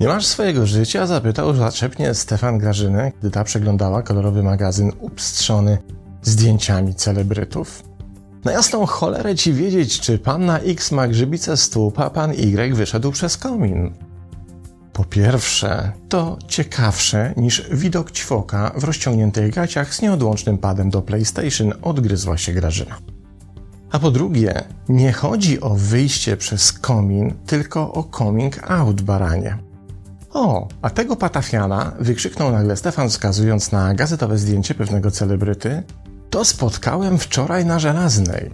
Nie 0.00 0.08
masz 0.08 0.26
swojego 0.26 0.66
życia? 0.66 1.06
Zapytał 1.06 1.54
zaczepnie 1.54 2.14
Stefan 2.14 2.58
Grażynę, 2.58 3.12
gdy 3.20 3.30
ta 3.30 3.44
przeglądała 3.44 4.02
kolorowy 4.02 4.42
magazyn 4.42 4.92
upstrzony 5.00 5.78
zdjęciami 6.22 6.94
celebrytów. 6.94 7.82
Na 8.44 8.52
jasną 8.52 8.86
cholerę 8.86 9.34
ci 9.34 9.52
wiedzieć, 9.52 10.00
czy 10.00 10.18
panna 10.18 10.58
X 10.58 10.92
ma 10.92 11.08
grzybice 11.08 11.56
stóp, 11.56 12.00
a 12.00 12.10
pan 12.10 12.32
Y 12.32 12.74
wyszedł 12.74 13.12
przez 13.12 13.36
komin. 13.36 14.07
Po 14.98 15.04
pierwsze, 15.04 15.92
to 16.08 16.38
ciekawsze 16.48 17.34
niż 17.36 17.68
widok 17.70 18.10
ćwoka 18.10 18.72
w 18.76 18.84
rozciągniętych 18.84 19.54
gaciach 19.54 19.94
z 19.94 20.02
nieodłącznym 20.02 20.58
padem 20.58 20.90
do 20.90 21.02
PlayStation 21.02 21.72
odgryzła 21.82 22.38
się 22.38 22.52
Grażyna. 22.52 22.98
A 23.92 23.98
po 23.98 24.10
drugie, 24.10 24.64
nie 24.88 25.12
chodzi 25.12 25.60
o 25.60 25.74
wyjście 25.74 26.36
przez 26.36 26.72
komin, 26.72 27.34
tylko 27.46 27.92
o 27.92 28.04
coming 28.18 28.70
out 28.70 29.02
baranie. 29.02 29.58
O, 30.30 30.68
a 30.82 30.90
tego 30.90 31.16
patafiana 31.16 31.92
wykrzyknął 32.00 32.52
nagle 32.52 32.76
Stefan, 32.76 33.08
wskazując 33.08 33.72
na 33.72 33.94
gazetowe 33.94 34.38
zdjęcie 34.38 34.74
pewnego 34.74 35.10
celebryty. 35.10 35.82
To 36.30 36.44
spotkałem 36.44 37.18
wczoraj 37.18 37.64
na 37.64 37.78
żelaznej. 37.78 38.50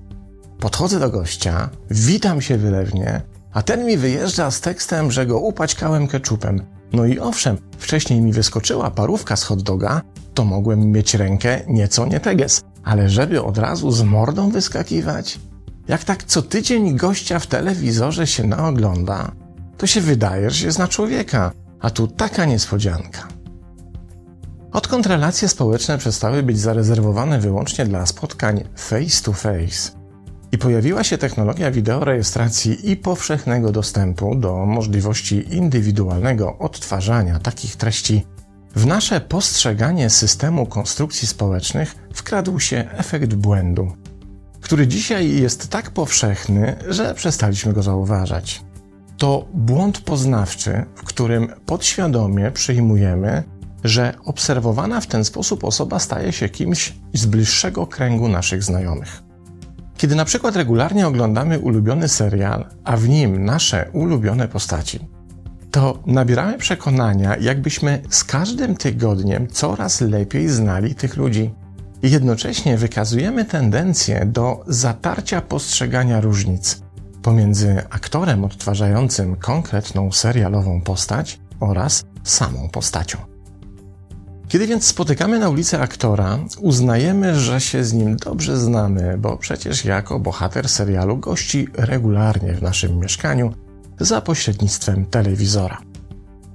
Podchodzę 0.60 1.00
do 1.00 1.10
gościa, 1.10 1.70
witam 1.90 2.40
się 2.40 2.56
wylewnie, 2.58 3.22
a 3.54 3.62
ten 3.62 3.86
mi 3.86 3.96
wyjeżdża 3.96 4.50
z 4.50 4.60
tekstem, 4.60 5.10
że 5.10 5.26
go 5.26 5.38
upaćkałem 5.38 6.08
keczupem. 6.08 6.62
No 6.92 7.04
i 7.04 7.18
owszem, 7.18 7.58
wcześniej 7.78 8.20
mi 8.20 8.32
wyskoczyła 8.32 8.90
parówka 8.90 9.36
z 9.36 9.42
hot 9.42 9.62
doga, 9.62 10.02
to 10.34 10.44
mogłem 10.44 10.92
mieć 10.92 11.14
rękę 11.14 11.60
nieco 11.68 12.06
nie 12.06 12.20
teges, 12.20 12.62
ale 12.84 13.08
żeby 13.10 13.42
od 13.42 13.58
razu 13.58 13.90
z 13.90 14.02
mordą 14.02 14.50
wyskakiwać? 14.50 15.38
Jak 15.88 16.04
tak 16.04 16.24
co 16.24 16.42
tydzień 16.42 16.96
gościa 16.96 17.38
w 17.38 17.46
telewizorze 17.46 18.26
się 18.26 18.46
naogląda, 18.46 19.32
to 19.76 19.86
się 19.86 20.00
wydaje, 20.00 20.50
że 20.50 20.56
się 20.56 20.72
zna 20.72 20.88
człowieka, 20.88 21.52
a 21.80 21.90
tu 21.90 22.08
taka 22.08 22.44
niespodzianka. 22.44 23.28
Odkąd 24.72 25.06
relacje 25.06 25.48
społeczne 25.48 25.98
przestały 25.98 26.42
być 26.42 26.58
zarezerwowane 26.58 27.40
wyłącznie 27.40 27.86
dla 27.86 28.06
spotkań 28.06 28.64
face 28.76 29.22
to 29.24 29.32
face 29.32 30.03
i 30.54 30.58
pojawiła 30.58 31.04
się 31.04 31.18
technologia 31.18 31.70
wideorejestracji 31.70 32.90
i 32.90 32.96
powszechnego 32.96 33.72
dostępu 33.72 34.34
do 34.34 34.66
możliwości 34.66 35.54
indywidualnego 35.56 36.58
odtwarzania 36.58 37.38
takich 37.38 37.76
treści, 37.76 38.26
w 38.76 38.86
nasze 38.86 39.20
postrzeganie 39.20 40.10
systemu 40.10 40.66
konstrukcji 40.66 41.28
społecznych 41.28 41.94
wkradł 42.12 42.60
się 42.60 42.84
efekt 42.92 43.34
błędu, 43.34 43.92
który 44.60 44.86
dzisiaj 44.86 45.40
jest 45.40 45.68
tak 45.68 45.90
powszechny, 45.90 46.76
że 46.88 47.14
przestaliśmy 47.14 47.72
go 47.72 47.82
zauważać 47.82 48.62
to 49.18 49.48
błąd 49.54 50.00
poznawczy, 50.00 50.84
w 50.94 51.02
którym 51.02 51.48
podświadomie 51.66 52.50
przyjmujemy, 52.50 53.42
że 53.84 54.14
obserwowana 54.24 55.00
w 55.00 55.06
ten 55.06 55.24
sposób 55.24 55.64
osoba 55.64 55.98
staje 55.98 56.32
się 56.32 56.48
kimś 56.48 56.94
z 57.14 57.26
bliższego 57.26 57.86
kręgu 57.86 58.28
naszych 58.28 58.62
znajomych. 58.62 59.22
Kiedy 60.04 60.16
na 60.16 60.24
przykład 60.24 60.56
regularnie 60.56 61.06
oglądamy 61.06 61.58
ulubiony 61.58 62.08
serial, 62.08 62.64
a 62.84 62.96
w 62.96 63.08
nim 63.08 63.44
nasze 63.44 63.90
ulubione 63.92 64.48
postaci, 64.48 65.08
to 65.70 66.02
nabieramy 66.06 66.58
przekonania, 66.58 67.36
jakbyśmy 67.36 68.02
z 68.10 68.24
każdym 68.24 68.76
tygodniem 68.76 69.48
coraz 69.48 70.00
lepiej 70.00 70.48
znali 70.48 70.94
tych 70.94 71.16
ludzi. 71.16 71.54
Jednocześnie 72.02 72.76
wykazujemy 72.76 73.44
tendencję 73.44 74.26
do 74.26 74.64
zatarcia 74.66 75.40
postrzegania 75.40 76.20
różnic, 76.20 76.82
pomiędzy 77.22 77.82
aktorem 77.90 78.44
odtwarzającym 78.44 79.36
konkretną 79.36 80.12
serialową 80.12 80.80
postać 80.80 81.40
oraz 81.60 82.04
samą 82.24 82.68
postacią. 82.68 83.33
Kiedy 84.54 84.66
więc 84.66 84.84
spotykamy 84.86 85.38
na 85.38 85.48
ulicy 85.48 85.80
aktora, 85.80 86.38
uznajemy, 86.60 87.40
że 87.40 87.60
się 87.60 87.84
z 87.84 87.92
nim 87.92 88.16
dobrze 88.16 88.56
znamy, 88.56 89.18
bo 89.18 89.36
przecież 89.36 89.84
jako 89.84 90.20
bohater 90.20 90.68
serialu 90.68 91.16
gości 91.16 91.68
regularnie 91.72 92.54
w 92.54 92.62
naszym 92.62 92.98
mieszkaniu 92.98 93.52
za 94.00 94.20
pośrednictwem 94.20 95.06
telewizora. 95.06 95.80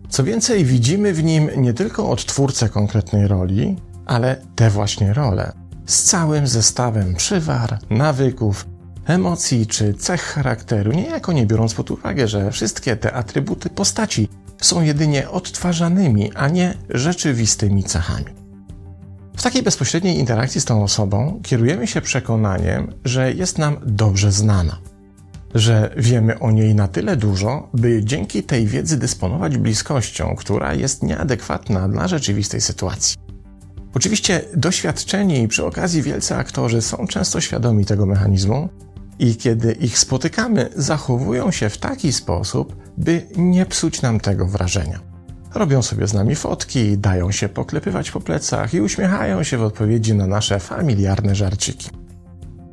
Co 0.09 0.23
więcej, 0.23 0.65
widzimy 0.65 1.13
w 1.13 1.23
nim 1.23 1.49
nie 1.57 1.73
tylko 1.73 2.09
odtwórcę 2.09 2.69
konkretnej 2.69 3.27
roli, 3.27 3.75
ale 4.05 4.35
te 4.55 4.69
właśnie 4.69 5.13
role 5.13 5.51
z 5.85 6.03
całym 6.03 6.47
zestawem 6.47 7.15
przywar, 7.15 7.79
nawyków, 7.89 8.67
emocji 9.05 9.67
czy 9.67 9.93
cech 9.93 10.21
charakteru, 10.21 10.91
niejako 10.91 11.33
nie 11.33 11.45
biorąc 11.45 11.73
pod 11.73 11.91
uwagę, 11.91 12.27
że 12.27 12.51
wszystkie 12.51 12.95
te 12.95 13.13
atrybuty 13.13 13.69
postaci 13.69 14.29
są 14.61 14.81
jedynie 14.81 15.29
odtwarzanymi, 15.29 16.31
a 16.35 16.47
nie 16.47 16.73
rzeczywistymi 16.89 17.83
cechami. 17.83 18.25
W 19.37 19.43
takiej 19.43 19.63
bezpośredniej 19.63 20.17
interakcji 20.17 20.61
z 20.61 20.65
tą 20.65 20.83
osobą 20.83 21.39
kierujemy 21.43 21.87
się 21.87 22.01
przekonaniem, 22.01 22.93
że 23.05 23.33
jest 23.33 23.57
nam 23.57 23.77
dobrze 23.85 24.31
znana, 24.31 24.77
że 25.55 25.93
wiemy 25.97 26.39
o 26.39 26.51
niej 26.51 26.75
na 26.75 26.87
tyle 26.87 27.15
dużo, 27.15 27.69
by 27.73 28.03
dzięki 28.03 28.43
tej 28.43 28.67
wiedzy 28.67 28.97
dysponować 28.97 29.57
bliskością, 29.57 30.35
która 30.35 30.73
jest 30.73 31.03
nieadekwatna 31.03 31.89
dla 31.89 32.07
rzeczywistej 32.07 32.61
sytuacji. 32.61 33.17
Oczywiście 33.93 34.41
doświadczeni 34.55 35.41
i 35.41 35.47
przy 35.47 35.65
okazji 35.65 36.01
wielcy 36.01 36.35
aktorzy 36.35 36.81
są 36.81 37.07
często 37.07 37.41
świadomi 37.41 37.85
tego 37.85 38.05
mechanizmu 38.05 38.69
i 39.19 39.35
kiedy 39.35 39.71
ich 39.71 39.99
spotykamy, 39.99 40.69
zachowują 40.75 41.51
się 41.51 41.69
w 41.69 41.77
taki 41.77 42.13
sposób, 42.13 42.75
by 42.97 43.27
nie 43.37 43.65
psuć 43.65 44.01
nam 44.01 44.19
tego 44.19 44.47
wrażenia. 44.47 44.99
Robią 45.53 45.81
sobie 45.81 46.07
z 46.07 46.13
nami 46.13 46.35
fotki, 46.35 46.97
dają 46.97 47.31
się 47.31 47.49
poklepywać 47.49 48.11
po 48.11 48.21
plecach 48.21 48.73
i 48.73 48.81
uśmiechają 48.81 49.43
się 49.43 49.57
w 49.57 49.63
odpowiedzi 49.63 50.15
na 50.15 50.27
nasze 50.27 50.59
familiarne 50.59 51.35
żarciki. 51.35 51.89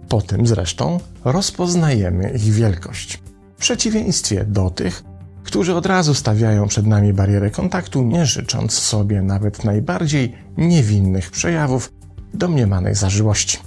Po 0.09 0.23
tym 0.23 0.47
zresztą 0.47 1.01
rozpoznajemy 1.25 2.31
ich 2.31 2.43
wielkość. 2.43 3.23
W 3.57 3.61
przeciwieństwie 3.61 4.45
do 4.45 4.71
tych, 4.71 5.05
którzy 5.45 5.75
od 5.75 5.87
razu 5.87 6.15
stawiają 6.15 6.69
przed 6.69 6.87
nami 6.87 7.13
barierę 7.13 7.51
kontaktu, 7.51 8.03
nie 8.03 8.27
życząc 8.27 8.73
sobie 8.73 9.23
nawet 9.23 9.65
najbardziej 9.65 10.35
niewinnych 10.57 11.31
przejawów 11.31 11.93
domniemanych 12.35 12.97
zażyłości. 12.97 13.59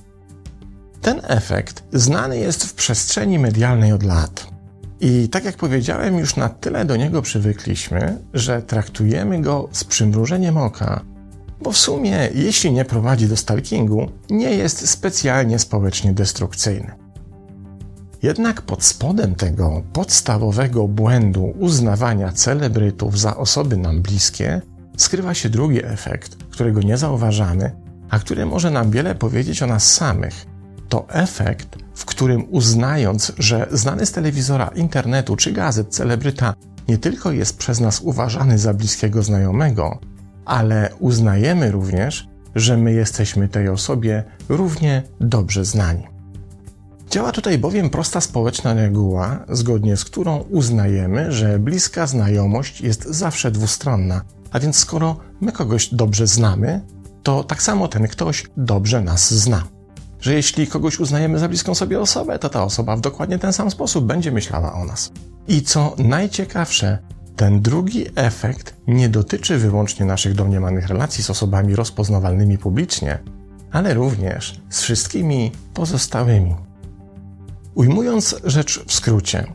Ten 1.02 1.22
efekt 1.24 1.84
znany 1.94 2.38
jest 2.38 2.64
w 2.64 2.74
przestrzeni 2.74 3.40
medialnej 3.40 3.94
od 3.94 4.04
lat. 4.04 4.48
I 5.02 5.30
tak 5.30 5.46
jak 5.46 5.56
powiedziałem, 5.56 6.20
już 6.20 6.36
na 6.36 6.50
tyle 6.50 6.86
do 6.86 6.96
niego 6.96 7.22
przywykliśmy, 7.22 8.18
że 8.34 8.62
traktujemy 8.62 9.42
go 9.42 9.70
z 9.72 9.84
przymrużeniem 9.84 10.58
oka, 10.58 11.02
bo 11.62 11.72
w 11.72 11.78
sumie, 11.78 12.30
jeśli 12.34 12.72
nie 12.72 12.86
prowadzi 12.86 13.28
do 13.28 13.38
stalkingu, 13.38 14.10
nie 14.30 14.50
jest 14.50 14.90
specjalnie 14.90 15.60
społecznie 15.60 16.14
destrukcyjny. 16.14 16.92
Jednak 18.24 18.62
pod 18.62 18.84
spodem 18.84 19.36
tego 19.36 19.84
podstawowego 19.94 20.88
błędu 20.88 21.54
uznawania 21.60 22.32
celebrytów 22.32 23.20
za 23.20 23.38
osoby 23.38 23.78
nam 23.78 24.02
bliskie 24.02 24.62
skrywa 24.98 25.34
się 25.34 25.50
drugi 25.50 25.86
efekt, 25.86 26.36
którego 26.50 26.82
nie 26.82 26.98
zauważamy, 26.98 27.72
a 28.10 28.20
który 28.20 28.46
może 28.46 28.72
nam 28.72 28.92
wiele 28.92 29.16
powiedzieć 29.16 29.64
o 29.64 29.68
nas 29.68 29.94
samych 29.94 30.46
to 30.90 31.10
efekt, 31.10 31.78
w 31.96 32.06
którym 32.06 32.46
uznając, 32.50 33.32
że 33.38 33.68
znany 33.72 34.06
z 34.06 34.12
telewizora, 34.12 34.72
internetu 34.76 35.36
czy 35.36 35.52
gazet 35.52 35.96
celebryta 35.96 36.54
nie 36.88 36.98
tylko 36.98 37.32
jest 37.32 37.58
przez 37.58 37.80
nas 37.80 38.02
uważany 38.02 38.58
za 38.58 38.74
bliskiego 38.74 39.24
znajomego, 39.24 40.00
ale 40.46 40.90
uznajemy 41.00 41.72
również, 41.72 42.28
że 42.56 42.78
my 42.78 42.94
jesteśmy 42.94 43.48
tej 43.48 43.70
osobie 43.70 44.24
równie 44.50 45.04
dobrze 45.20 45.66
znani. 45.66 46.08
Działa 47.10 47.32
tutaj 47.32 47.58
bowiem 47.58 47.90
prosta 47.90 48.22
społeczna 48.22 48.74
reguła, 48.74 49.46
zgodnie 49.50 49.98
z 49.98 50.06
którą 50.06 50.38
uznajemy, 50.38 51.32
że 51.32 51.60
bliska 51.60 52.08
znajomość 52.08 52.82
jest 52.82 53.06
zawsze 53.06 53.52
dwustronna, 53.52 54.22
a 54.52 54.60
więc 54.60 54.78
skoro 54.78 55.18
my 55.42 55.52
kogoś 55.52 55.94
dobrze 55.94 56.28
znamy, 56.28 56.82
to 57.24 57.44
tak 57.44 57.62
samo 57.62 57.88
ten 57.88 58.08
ktoś 58.08 58.46
dobrze 58.58 59.02
nas 59.02 59.34
zna 59.34 59.64
że 60.20 60.34
jeśli 60.34 60.68
kogoś 60.68 61.00
uznajemy 61.00 61.40
za 61.40 61.50
bliską 61.50 61.76
sobie 61.76 62.00
osobę, 62.00 62.40
to 62.40 62.50
ta 62.50 62.64
osoba 62.64 62.96
w 62.96 63.02
dokładnie 63.02 63.40
ten 63.40 63.54
sam 63.54 63.72
sposób 63.72 64.06
będzie 64.06 64.32
myślała 64.32 64.74
o 64.74 64.86
nas. 64.86 65.12
I 65.48 65.62
co 65.62 65.96
najciekawsze, 65.98 66.98
ten 67.36 67.62
drugi 67.62 68.06
efekt 68.16 68.76
nie 68.88 69.10
dotyczy 69.10 69.58
wyłącznie 69.58 70.06
naszych 70.06 70.34
domniemanych 70.34 70.88
relacji 70.88 71.24
z 71.24 71.30
osobami 71.30 71.76
rozpoznawalnymi 71.76 72.58
publicznie, 72.58 73.20
ale 73.72 73.94
również 73.94 74.62
z 74.70 74.82
wszystkimi 74.82 75.52
pozostałymi. 75.74 76.56
Ujmując 77.76 78.36
rzecz 78.44 78.84
w 78.88 78.94
skrócie, 78.94 79.46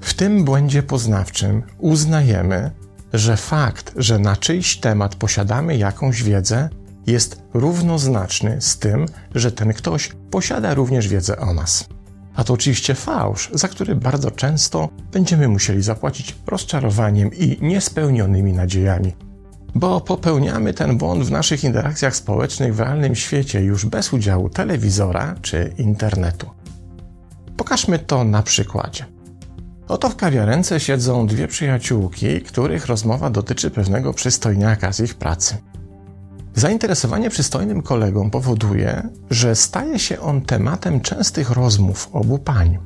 w 0.00 0.14
tym 0.14 0.44
błędzie 0.44 0.82
poznawczym 0.82 1.62
uznajemy, 1.78 2.70
że 3.12 3.36
fakt, 3.36 3.92
że 3.96 4.18
na 4.18 4.36
czyjś 4.36 4.76
temat 4.76 5.14
posiadamy 5.14 5.76
jakąś 5.76 6.22
wiedzę, 6.22 6.68
jest 7.08 7.42
równoznaczny 7.54 8.56
z 8.60 8.78
tym, 8.78 9.06
że 9.34 9.52
ten 9.52 9.72
ktoś 9.72 10.10
posiada 10.30 10.74
również 10.74 11.08
wiedzę 11.08 11.38
o 11.38 11.54
nas. 11.54 11.88
A 12.34 12.44
to 12.44 12.52
oczywiście 12.54 12.94
fałsz, 12.94 13.50
za 13.52 13.68
który 13.68 13.94
bardzo 13.94 14.30
często 14.30 14.88
będziemy 15.12 15.48
musieli 15.48 15.82
zapłacić 15.82 16.36
rozczarowaniem 16.46 17.30
i 17.34 17.58
niespełnionymi 17.60 18.52
nadziejami. 18.52 19.12
Bo 19.74 20.00
popełniamy 20.00 20.74
ten 20.74 20.98
błąd 20.98 21.24
w 21.24 21.30
naszych 21.30 21.64
interakcjach 21.64 22.16
społecznych 22.16 22.74
w 22.74 22.80
realnym 22.80 23.14
świecie 23.14 23.60
już 23.60 23.86
bez 23.86 24.12
udziału 24.12 24.48
telewizora 24.48 25.34
czy 25.42 25.74
internetu. 25.78 26.50
Pokażmy 27.56 27.98
to 27.98 28.24
na 28.24 28.42
przykładzie. 28.42 29.04
Oto 29.88 30.10
w 30.10 30.16
kawiarence 30.16 30.80
siedzą 30.80 31.26
dwie 31.26 31.48
przyjaciółki, 31.48 32.40
których 32.40 32.86
rozmowa 32.86 33.30
dotyczy 33.30 33.70
pewnego 33.70 34.14
przystojniaka 34.14 34.92
z 34.92 35.00
ich 35.00 35.14
pracy. 35.14 35.56
Zainteresowanie 36.54 37.30
przystojnym 37.30 37.82
kolegą 37.82 38.30
powoduje, 38.30 39.08
że 39.30 39.54
staje 39.56 39.98
się 39.98 40.20
on 40.20 40.40
tematem 40.40 41.00
częstych 41.00 41.50
rozmów 41.50 42.08
obu 42.12 42.38
pań. 42.38 42.78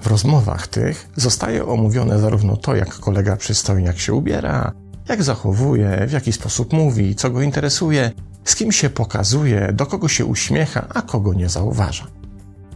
W 0.00 0.06
rozmowach 0.06 0.68
tych 0.68 1.08
zostaje 1.16 1.66
omówione 1.66 2.18
zarówno 2.18 2.56
to, 2.56 2.76
jak 2.76 2.94
kolega 2.94 3.36
przystojniak 3.36 3.98
się 3.98 4.14
ubiera, 4.14 4.72
jak 5.08 5.22
zachowuje, 5.22 6.06
w 6.06 6.12
jaki 6.12 6.32
sposób 6.32 6.72
mówi, 6.72 7.14
co 7.14 7.30
go 7.30 7.42
interesuje, 7.42 8.12
z 8.44 8.56
kim 8.56 8.72
się 8.72 8.90
pokazuje, 8.90 9.72
do 9.72 9.86
kogo 9.86 10.08
się 10.08 10.24
uśmiecha, 10.24 10.86
a 10.94 11.02
kogo 11.02 11.34
nie 11.34 11.48
zauważa. 11.48 12.06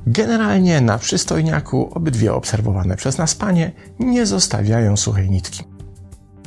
Generalnie 0.07 0.81
na 0.81 0.99
przystojniaku 0.99 1.91
obydwie 1.95 2.35
obserwowane 2.35 2.97
przez 2.97 3.19
nas 3.19 3.35
panie 3.35 3.73
nie 3.99 4.27
zostawiają 4.27 4.97
suchej 4.97 5.31
nitki. 5.31 5.74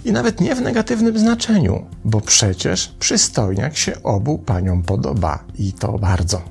I 0.05 0.11
nawet 0.11 0.41
nie 0.41 0.55
w 0.55 0.61
negatywnym 0.61 1.19
znaczeniu, 1.19 1.85
bo 2.05 2.21
przecież 2.21 2.95
przystojniak 2.99 3.77
się 3.77 4.03
obu 4.03 4.39
paniom 4.39 4.83
podoba 4.83 5.43
i 5.55 5.73
to 5.73 5.99
bardzo. 5.99 6.41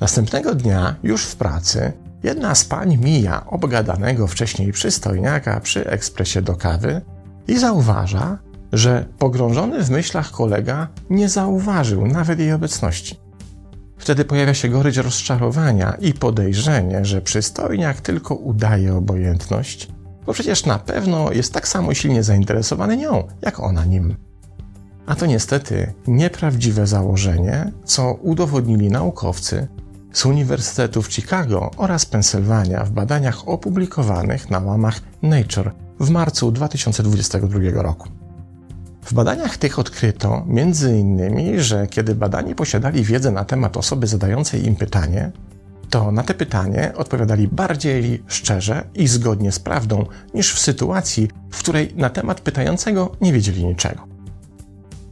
Następnego 0.00 0.54
dnia, 0.54 0.96
już 1.02 1.24
w 1.24 1.36
pracy, 1.36 1.92
jedna 2.22 2.54
z 2.54 2.64
pań 2.64 2.98
mija 2.98 3.46
obgadanego 3.46 4.26
wcześniej 4.26 4.72
przystojniaka 4.72 5.60
przy 5.60 5.86
ekspresie 5.86 6.42
do 6.42 6.56
kawy 6.56 7.00
i 7.48 7.58
zauważa, 7.58 8.38
że 8.72 9.06
pogrążony 9.18 9.84
w 9.84 9.90
myślach 9.90 10.30
kolega 10.30 10.88
nie 11.10 11.28
zauważył 11.28 12.06
nawet 12.06 12.38
jej 12.38 12.52
obecności. 12.52 13.16
Wtedy 13.98 14.24
pojawia 14.24 14.54
się 14.54 14.68
gorycz 14.68 14.96
rozczarowania 14.96 15.96
i 16.00 16.12
podejrzenie, 16.12 17.04
że 17.04 17.20
przystojniak 17.20 18.00
tylko 18.00 18.34
udaje 18.34 18.94
obojętność, 18.94 19.88
bo 20.26 20.32
przecież 20.32 20.66
na 20.66 20.78
pewno 20.78 21.32
jest 21.32 21.52
tak 21.52 21.68
samo 21.68 21.94
silnie 21.94 22.22
zainteresowany 22.22 22.96
nią, 22.96 23.28
jak 23.42 23.60
ona 23.60 23.84
nim. 23.84 24.16
A 25.06 25.14
to 25.14 25.26
niestety 25.26 25.92
nieprawdziwe 26.06 26.86
założenie, 26.86 27.72
co 27.84 28.14
udowodnili 28.14 28.90
naukowcy 28.90 29.68
z 30.12 30.26
Uniwersytetów 30.26 31.12
Chicago 31.12 31.70
oraz 31.76 32.06
Pensylwania 32.06 32.84
w 32.84 32.90
badaniach 32.90 33.48
opublikowanych 33.48 34.50
na 34.50 34.58
łamach 34.58 35.00
Nature 35.22 35.70
w 36.00 36.10
marcu 36.10 36.52
2022 36.52 37.82
roku. 37.82 38.08
W 39.04 39.14
badaniach 39.14 39.56
tych 39.56 39.78
odkryto 39.78 40.46
m.in., 40.48 41.60
że 41.60 41.86
kiedy 41.86 42.14
badani 42.14 42.54
posiadali 42.54 43.04
wiedzę 43.04 43.30
na 43.30 43.44
temat 43.44 43.76
osoby 43.76 44.06
zadającej 44.06 44.66
im 44.66 44.76
pytanie, 44.76 45.32
to 45.94 46.12
na 46.12 46.22
te 46.22 46.34
pytanie 46.34 46.92
odpowiadali 46.96 47.48
bardziej 47.48 48.22
szczerze 48.26 48.84
i 48.94 49.08
zgodnie 49.08 49.52
z 49.52 49.58
prawdą 49.58 50.06
niż 50.34 50.54
w 50.54 50.58
sytuacji, 50.58 51.28
w 51.50 51.58
której 51.58 51.92
na 51.96 52.10
temat 52.10 52.40
pytającego 52.40 53.16
nie 53.20 53.32
wiedzieli 53.32 53.64
niczego. 53.64 54.06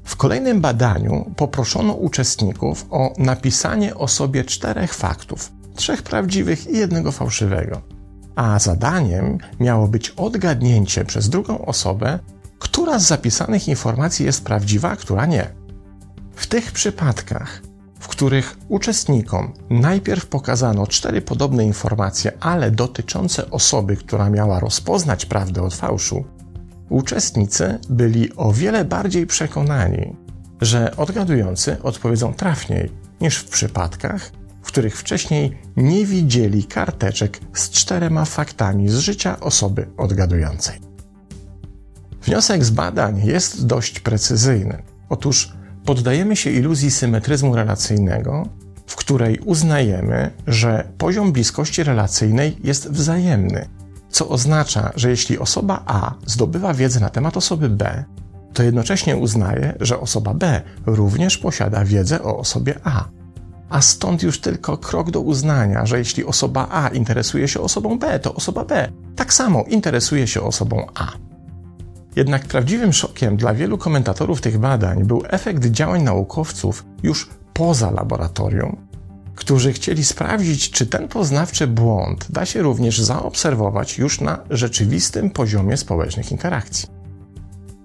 W 0.04 0.16
kolejnym 0.16 0.60
badaniu 0.60 1.34
poproszono 1.36 1.92
uczestników 1.92 2.86
o 2.90 3.12
napisanie 3.18 3.94
o 3.94 4.08
sobie 4.08 4.44
czterech 4.44 4.94
faktów, 4.94 5.52
trzech 5.74 6.02
prawdziwych 6.02 6.70
i 6.70 6.78
jednego 6.78 7.12
fałszywego. 7.12 7.80
A 8.36 8.58
zadaniem 8.58 9.38
miało 9.60 9.88
być 9.88 10.10
odgadnięcie 10.10 11.04
przez 11.04 11.28
drugą 11.28 11.64
osobę, 11.64 12.18
która 12.58 12.98
z 12.98 13.06
zapisanych 13.06 13.68
informacji 13.68 14.26
jest 14.26 14.44
prawdziwa, 14.44 14.90
a 14.90 14.96
która 14.96 15.26
nie. 15.26 15.50
W 16.34 16.46
tych 16.46 16.72
przypadkach, 16.72 17.62
w 18.02 18.08
których 18.08 18.56
uczestnikom 18.68 19.52
najpierw 19.70 20.26
pokazano 20.26 20.86
cztery 20.86 21.22
podobne 21.22 21.64
informacje, 21.64 22.32
ale 22.40 22.70
dotyczące 22.70 23.50
osoby, 23.50 23.96
która 23.96 24.30
miała 24.30 24.60
rozpoznać 24.60 25.26
prawdę 25.26 25.62
od 25.62 25.74
fałszu, 25.74 26.24
uczestnicy 26.88 27.78
byli 27.90 28.36
o 28.36 28.52
wiele 28.52 28.84
bardziej 28.84 29.26
przekonani, 29.26 30.16
że 30.60 30.96
odgadujący 30.96 31.82
odpowiedzą 31.82 32.34
trafniej 32.34 32.90
niż 33.20 33.36
w 33.36 33.48
przypadkach, 33.48 34.30
w 34.62 34.66
których 34.66 34.96
wcześniej 34.96 35.58
nie 35.76 36.06
widzieli 36.06 36.64
karteczek 36.64 37.40
z 37.54 37.70
czterema 37.70 38.24
faktami 38.24 38.88
z 38.88 38.98
życia 38.98 39.40
osoby 39.40 39.88
odgadującej. 39.96 40.80
Wniosek 42.22 42.64
z 42.64 42.70
badań 42.70 43.22
jest 43.24 43.66
dość 43.66 44.00
precyzyjny. 44.00 44.82
Otóż 45.08 45.52
poddajemy 45.84 46.36
się 46.36 46.50
iluzji 46.50 46.90
symetryzmu 46.90 47.56
relacyjnego, 47.56 48.46
w 48.86 48.96
której 48.96 49.38
uznajemy, 49.44 50.30
że 50.46 50.88
poziom 50.98 51.32
bliskości 51.32 51.84
relacyjnej 51.84 52.56
jest 52.64 52.90
wzajemny, 52.90 53.68
co 54.10 54.28
oznacza, 54.28 54.92
że 54.96 55.10
jeśli 55.10 55.38
osoba 55.38 55.82
A 55.86 56.14
zdobywa 56.26 56.74
wiedzę 56.74 57.00
na 57.00 57.10
temat 57.10 57.36
osoby 57.36 57.68
B, 57.68 58.04
to 58.54 58.62
jednocześnie 58.62 59.16
uznaje, 59.16 59.74
że 59.80 60.00
osoba 60.00 60.34
B 60.34 60.62
również 60.86 61.38
posiada 61.38 61.84
wiedzę 61.84 62.22
o 62.22 62.38
osobie 62.38 62.74
A. 62.84 63.04
A 63.70 63.80
stąd 63.80 64.22
już 64.22 64.40
tylko 64.40 64.76
krok 64.76 65.10
do 65.10 65.20
uznania, 65.20 65.86
że 65.86 65.98
jeśli 65.98 66.24
osoba 66.24 66.68
A 66.70 66.88
interesuje 66.88 67.48
się 67.48 67.60
osobą 67.60 67.98
B, 67.98 68.18
to 68.18 68.34
osoba 68.34 68.64
B 68.64 68.88
tak 69.16 69.34
samo 69.34 69.64
interesuje 69.68 70.26
się 70.26 70.40
osobą 70.40 70.86
A. 70.94 71.12
Jednak 72.16 72.44
prawdziwym 72.46 72.92
szokiem 72.92 73.36
dla 73.36 73.54
wielu 73.54 73.78
komentatorów 73.78 74.40
tych 74.40 74.58
badań 74.58 75.04
był 75.04 75.22
efekt 75.28 75.66
działań 75.66 76.02
naukowców 76.02 76.84
już 77.02 77.30
poza 77.52 77.90
laboratorium, 77.90 78.76
którzy 79.34 79.72
chcieli 79.72 80.04
sprawdzić, 80.04 80.70
czy 80.70 80.86
ten 80.86 81.08
poznawczy 81.08 81.66
błąd 81.66 82.26
da 82.30 82.46
się 82.46 82.62
również 82.62 83.00
zaobserwować 83.00 83.98
już 83.98 84.20
na 84.20 84.38
rzeczywistym 84.50 85.30
poziomie 85.30 85.76
społecznych 85.76 86.32
interakcji. 86.32 86.88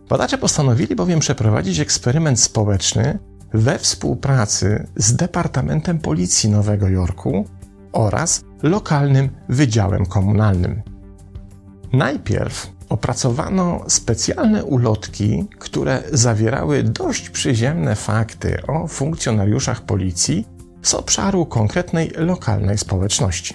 Badacze 0.09 0.37
postanowili 0.37 0.95
bowiem 0.95 1.19
przeprowadzić 1.19 1.79
eksperyment 1.79 2.39
społeczny 2.39 3.19
we 3.53 3.79
współpracy 3.79 4.87
z 4.95 5.15
Departamentem 5.15 5.99
Policji 5.99 6.49
Nowego 6.49 6.89
Jorku 6.89 7.45
oraz 7.91 8.43
lokalnym 8.63 9.29
Wydziałem 9.49 10.05
Komunalnym. 10.05 10.81
Najpierw 11.93 12.76
opracowano 12.89 13.81
specjalne 13.87 14.63
ulotki, 14.65 15.45
które 15.59 16.03
zawierały 16.13 16.83
dość 16.83 17.29
przyziemne 17.29 17.95
fakty 17.95 18.57
o 18.67 18.87
funkcjonariuszach 18.87 19.81
policji 19.81 20.47
z 20.81 20.93
obszaru 20.93 21.45
konkretnej 21.45 22.11
lokalnej 22.15 22.77
społeczności. 22.77 23.53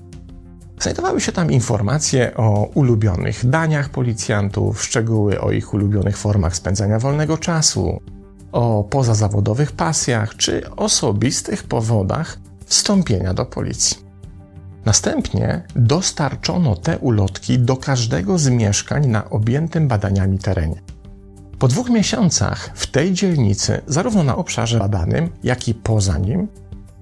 Znajdowały 0.81 1.21
się 1.21 1.33
tam 1.33 1.53
informacje 1.53 2.37
o 2.37 2.71
ulubionych 2.75 3.47
daniach 3.47 3.89
policjantów, 3.89 4.83
szczegóły 4.85 5.41
o 5.41 5.53
ich 5.53 5.75
ulubionych 5.75 6.17
formach 6.17 6.57
spędzania 6.57 6.99
wolnego 6.99 7.39
czasu, 7.39 8.01
o 8.53 8.85
pozazawodowych 8.85 9.73
pasjach 9.73 10.37
czy 10.37 10.71
osobistych 10.71 11.65
powodach 11.65 12.39
wstąpienia 12.67 13.35
do 13.35 13.47
policji. 13.47 13.97
Następnie 14.85 15.63
dostarczono 15.77 16.77
te 16.77 16.99
ulotki 16.99 17.59
do 17.59 17.77
każdego 17.77 18.39
z 18.39 18.49
mieszkań 18.49 19.07
na 19.07 19.31
objętym 19.31 19.89
badaniami 19.89 20.39
terenie. 20.39 20.83
Po 21.59 21.69
dwóch 21.69 21.91
miesiącach 21.91 22.71
w 22.75 22.87
tej 22.87 23.13
dzielnicy, 23.13 23.81
zarówno 23.87 24.23
na 24.23 24.37
obszarze 24.37 24.79
badanym, 24.79 25.31
jak 25.43 25.69
i 25.69 25.75
poza 25.75 26.19
nim, 26.19 26.49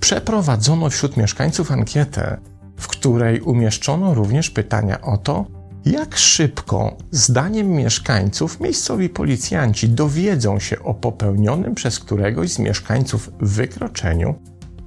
przeprowadzono 0.00 0.90
wśród 0.90 1.16
mieszkańców 1.16 1.72
ankietę, 1.72 2.38
w 2.76 2.88
której 2.88 3.40
umieszczono 3.40 4.14
również 4.14 4.50
pytania 4.50 5.00
o 5.00 5.16
to, 5.16 5.46
jak 5.84 6.16
szybko, 6.16 6.96
zdaniem 7.10 7.68
mieszkańców, 7.68 8.60
miejscowi 8.60 9.08
policjanci 9.08 9.88
dowiedzą 9.88 10.58
się 10.58 10.82
o 10.82 10.94
popełnionym 10.94 11.74
przez 11.74 11.98
któregoś 11.98 12.52
z 12.52 12.58
mieszkańców 12.58 13.30
wykroczeniu 13.40 14.34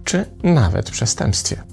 czy 0.03 0.25
nawet 0.43 0.91
przestępstwie. 0.91 1.72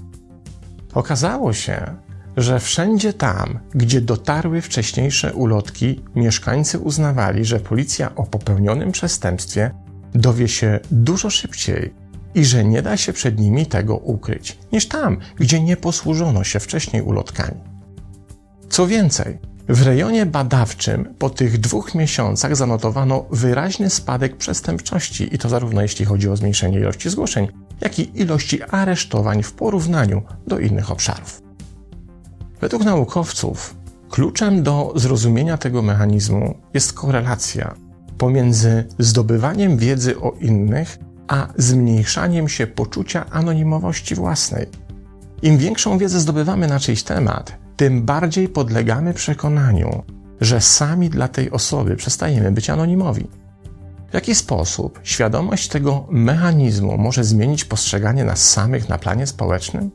Okazało 0.93 1.53
się, 1.53 1.95
że 2.37 2.59
wszędzie 2.59 3.13
tam, 3.13 3.59
gdzie 3.75 4.01
dotarły 4.01 4.61
wcześniejsze 4.61 5.33
ulotki, 5.33 6.01
mieszkańcy 6.15 6.79
uznawali, 6.79 7.45
że 7.45 7.59
policja 7.59 8.15
o 8.15 8.23
popełnionym 8.23 8.91
przestępstwie 8.91 9.71
dowie 10.13 10.47
się 10.47 10.79
dużo 10.91 11.29
szybciej 11.29 11.93
i 12.35 12.45
że 12.45 12.63
nie 12.63 12.81
da 12.81 12.97
się 12.97 13.13
przed 13.13 13.39
nimi 13.39 13.65
tego 13.65 13.97
ukryć, 13.97 14.57
niż 14.71 14.87
tam, 14.87 15.17
gdzie 15.35 15.61
nie 15.61 15.77
posłużono 15.77 16.43
się 16.43 16.59
wcześniej 16.59 17.01
ulotkami. 17.01 17.61
Co 18.69 18.87
więcej, 18.87 19.39
W 19.69 19.81
rejonie 19.81 20.25
badawczym 20.25 21.13
po 21.19 21.29
tych 21.29 21.57
dwóch 21.57 21.95
miesiącach 21.95 22.55
zanotowano 22.55 23.25
wyraźny 23.31 23.89
spadek 23.89 24.37
przestępczości 24.37 25.35
i 25.35 25.37
to 25.37 25.49
zarówno 25.49 25.81
jeśli 25.81 26.05
chodzi 26.05 26.29
o 26.29 26.35
zmniejszenie 26.35 26.79
ilości 26.79 27.09
zgłoszeń, 27.09 27.47
jak 27.81 27.99
i 27.99 28.19
ilości 28.21 28.63
aresztowań 28.63 29.43
w 29.43 29.53
porównaniu 29.53 30.21
do 30.47 30.59
innych 30.59 30.91
obszarów. 30.91 31.41
Według 32.61 32.83
naukowców 32.83 33.75
kluczem 34.09 34.63
do 34.63 34.93
zrozumienia 34.95 35.57
tego 35.57 35.81
mechanizmu 35.81 36.57
jest 36.73 36.93
korelacja 36.93 37.75
pomiędzy 38.17 38.87
zdobywaniem 38.99 39.77
wiedzy 39.77 40.19
o 40.19 40.31
innych 40.39 40.99
a 41.31 41.47
zmniejszaniem 41.57 42.49
się 42.49 42.67
poczucia 42.67 43.25
anonimowości 43.29 44.15
własnej. 44.15 44.67
Im 45.41 45.57
większą 45.57 45.97
wiedzę 45.97 46.19
zdobywamy 46.19 46.67
na 46.67 46.79
czyjś 46.79 47.03
temat, 47.03 47.57
tym 47.75 48.03
bardziej 48.03 48.49
podlegamy 48.49 49.13
przekonaniu, 49.13 50.03
że 50.41 50.61
sami 50.61 51.09
dla 51.09 51.27
tej 51.27 51.51
osoby 51.51 51.95
przestajemy 51.95 52.51
być 52.51 52.69
anonimowi. 52.69 53.27
W 54.11 54.13
jaki 54.13 54.35
sposób 54.35 54.99
świadomość 55.03 55.67
tego 55.67 56.07
mechanizmu 56.09 56.97
może 56.97 57.23
zmienić 57.23 57.65
postrzeganie 57.65 58.25
nas 58.25 58.49
samych 58.49 58.89
na 58.89 58.97
planie 58.97 59.27
społecznym? 59.27 59.91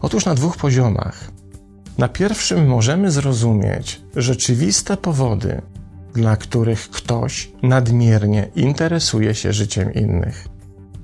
Otóż 0.00 0.24
na 0.24 0.34
dwóch 0.34 0.56
poziomach. 0.56 1.30
Na 1.98 2.08
pierwszym 2.08 2.66
możemy 2.66 3.10
zrozumieć 3.10 4.00
rzeczywiste 4.16 4.96
powody, 4.96 5.62
dla 6.14 6.36
których 6.36 6.90
ktoś 6.90 7.52
nadmiernie 7.62 8.48
interesuje 8.54 9.34
się 9.34 9.52
życiem 9.52 9.94
innych, 9.94 10.48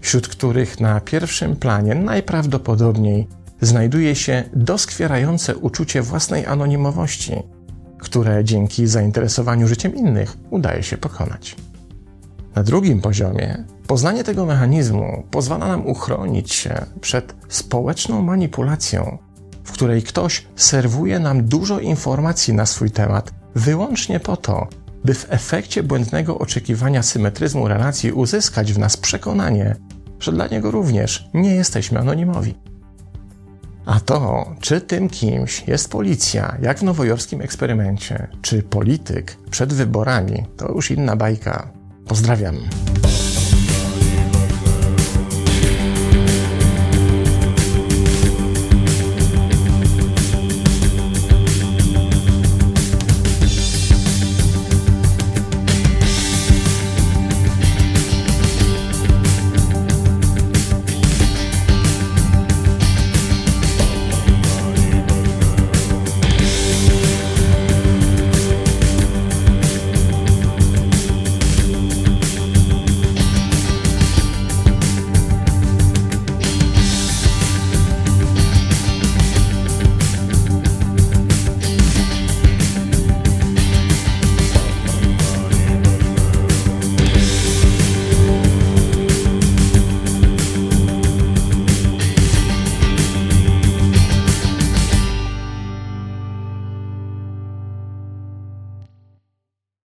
wśród 0.01 0.29
których 0.29 0.81
na 0.81 1.01
pierwszym 1.01 1.57
planie 1.57 1.95
najprawdopodobniej 1.95 3.29
znajduje 3.61 4.15
się 4.15 4.45
doskwierające 4.53 5.57
uczucie 5.57 6.03
własnej 6.03 6.47
anonimowości, 6.47 7.33
które 7.99 8.45
dzięki 8.45 8.87
zainteresowaniu 8.87 9.69
życiem 9.69 9.97
innych 9.97 10.37
udaje 10.51 10.83
się 10.83 10.97
pokonać. 10.97 11.57
Na 12.55 12.63
drugim 12.63 13.01
poziomie 13.01 13.65
poznanie 13.87 14.25
tego 14.25 14.47
mechanizmu 14.47 15.23
pozwala 15.31 15.69
nam 15.69 15.87
uchronić 15.87 16.53
się 16.53 16.87
przed 17.01 17.35
społeczną 17.49 18.23
manipulacją, 18.23 19.19
w 19.65 19.73
której 19.73 20.03
ktoś 20.03 20.47
serwuje 20.57 21.19
nam 21.19 21.45
dużo 21.45 21.81
informacji 21.81 22.55
na 22.55 22.67
swój 22.67 22.91
temat 22.91 23.31
wyłącznie 23.55 24.21
po 24.21 24.37
to, 24.37 24.67
by 25.05 25.15
w 25.15 25.27
efekcie 25.29 25.83
błędnego 25.83 26.39
oczekiwania 26.39 27.03
symetryzmu 27.03 27.69
relacji 27.69 28.13
uzyskać 28.13 28.73
w 28.73 28.79
nas 28.79 28.97
przekonanie, 28.97 29.77
że 30.21 30.33
dla 30.33 30.47
niego 30.47 30.71
również 30.71 31.29
nie 31.35 31.55
jesteśmy 31.55 31.99
anonimowi. 31.99 32.55
A 33.87 34.01
to, 34.01 34.51
czy 34.61 34.81
tym 34.81 35.09
kimś 35.09 35.69
jest 35.69 35.91
policja, 35.91 36.57
jak 36.63 36.79
w 36.79 36.83
nowojorskim 36.83 37.41
eksperymencie, 37.41 38.29
czy 38.43 38.63
polityk 38.63 39.37
przed 39.51 39.73
wyborami, 39.73 40.47
to 40.57 40.73
już 40.73 40.91
inna 40.91 41.17
bajka. 41.17 41.80
Pozdrawiam. 42.11 42.90